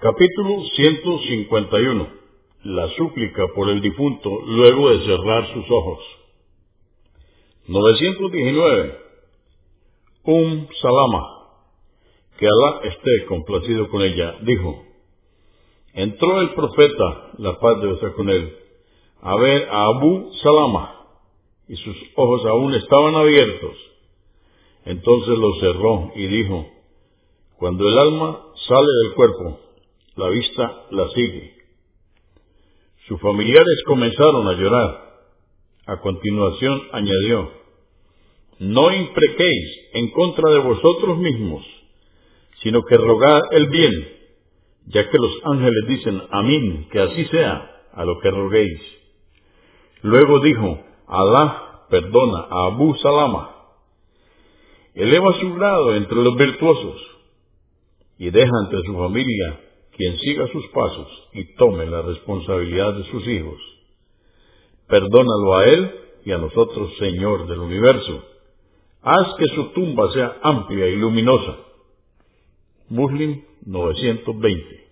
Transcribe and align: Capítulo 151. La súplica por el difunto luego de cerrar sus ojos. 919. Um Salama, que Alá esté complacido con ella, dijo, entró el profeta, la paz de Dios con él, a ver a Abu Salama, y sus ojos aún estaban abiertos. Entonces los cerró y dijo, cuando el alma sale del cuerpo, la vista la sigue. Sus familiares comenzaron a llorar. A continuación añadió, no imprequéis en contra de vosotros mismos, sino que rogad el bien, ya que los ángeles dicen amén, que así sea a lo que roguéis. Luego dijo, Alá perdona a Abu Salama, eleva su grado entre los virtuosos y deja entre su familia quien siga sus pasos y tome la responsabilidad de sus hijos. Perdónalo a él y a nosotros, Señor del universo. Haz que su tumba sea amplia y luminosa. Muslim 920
Capítulo 0.00 0.64
151. 0.76 2.08
La 2.62 2.88
súplica 2.96 3.48
por 3.54 3.68
el 3.68 3.82
difunto 3.82 4.30
luego 4.46 4.88
de 4.88 5.04
cerrar 5.04 5.52
sus 5.52 5.70
ojos. 5.70 5.98
919. 7.66 8.98
Um 10.24 10.68
Salama, 10.80 11.22
que 12.38 12.46
Alá 12.46 12.80
esté 12.84 13.26
complacido 13.26 13.90
con 13.90 14.00
ella, 14.00 14.38
dijo, 14.40 14.82
entró 15.92 16.40
el 16.40 16.54
profeta, 16.54 17.32
la 17.36 17.58
paz 17.58 17.82
de 17.82 17.88
Dios 17.88 18.12
con 18.16 18.30
él, 18.30 18.56
a 19.20 19.36
ver 19.36 19.68
a 19.68 19.84
Abu 19.84 20.32
Salama, 20.42 21.08
y 21.68 21.76
sus 21.76 21.96
ojos 22.16 22.46
aún 22.46 22.72
estaban 22.72 23.16
abiertos. 23.16 23.76
Entonces 24.86 25.36
los 25.36 25.60
cerró 25.60 26.12
y 26.14 26.26
dijo, 26.26 26.66
cuando 27.58 27.86
el 27.86 27.98
alma 27.98 28.46
sale 28.66 28.88
del 29.04 29.14
cuerpo, 29.14 29.69
la 30.20 30.28
vista 30.28 30.84
la 30.90 31.08
sigue. 31.08 31.54
Sus 33.08 33.20
familiares 33.20 33.82
comenzaron 33.86 34.46
a 34.46 34.52
llorar. 34.52 35.10
A 35.86 36.00
continuación 36.00 36.82
añadió, 36.92 37.50
no 38.58 38.92
imprequéis 38.92 39.78
en 39.94 40.10
contra 40.10 40.50
de 40.50 40.58
vosotros 40.60 41.18
mismos, 41.18 41.64
sino 42.62 42.82
que 42.82 42.96
rogad 42.96 43.40
el 43.52 43.68
bien, 43.70 43.92
ya 44.86 45.08
que 45.08 45.18
los 45.18 45.32
ángeles 45.44 45.84
dicen 45.88 46.22
amén, 46.30 46.88
que 46.92 47.00
así 47.00 47.24
sea 47.24 47.70
a 47.92 48.04
lo 48.04 48.20
que 48.20 48.30
roguéis. 48.30 48.80
Luego 50.02 50.40
dijo, 50.40 50.84
Alá 51.08 51.86
perdona 51.88 52.46
a 52.50 52.66
Abu 52.66 52.94
Salama, 52.96 53.56
eleva 54.94 55.32
su 55.40 55.54
grado 55.54 55.96
entre 55.96 56.22
los 56.22 56.36
virtuosos 56.36 57.00
y 58.18 58.30
deja 58.30 58.52
entre 58.64 58.82
su 58.84 58.94
familia 58.94 59.69
quien 59.96 60.18
siga 60.18 60.46
sus 60.48 60.66
pasos 60.68 61.08
y 61.32 61.54
tome 61.56 61.86
la 61.86 62.02
responsabilidad 62.02 62.94
de 62.94 63.04
sus 63.04 63.26
hijos. 63.26 63.60
Perdónalo 64.88 65.56
a 65.56 65.64
él 65.66 65.94
y 66.24 66.32
a 66.32 66.38
nosotros, 66.38 66.96
Señor 66.98 67.46
del 67.46 67.60
universo. 67.60 68.24
Haz 69.02 69.34
que 69.38 69.46
su 69.54 69.72
tumba 69.72 70.10
sea 70.12 70.38
amplia 70.42 70.86
y 70.88 70.96
luminosa. 70.96 71.56
Muslim 72.88 73.42
920 73.64 74.89